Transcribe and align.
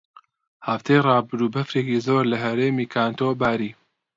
هەفتەی 0.67 1.03
ڕابردوو 1.07 1.53
بەفرێکی 1.55 2.03
زۆر 2.07 2.23
لە 2.31 2.37
هەرێمی 2.45 2.89
کانتۆ 2.93 3.29
باری. 3.41 3.71